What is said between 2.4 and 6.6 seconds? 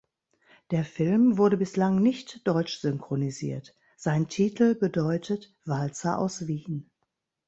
deutsch synchronisiert; sein Titel bedeutet „Walzer aus